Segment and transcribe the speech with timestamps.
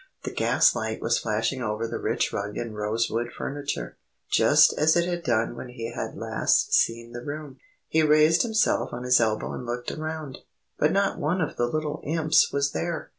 [0.23, 3.97] The gas light was flashing over the rich rug and rosewood furniture,
[4.31, 7.59] just as it had done when he had last seen the room.
[7.87, 10.39] He raised himself on his elbow and looked around,
[10.79, 13.09] but not one of the little Imps was there.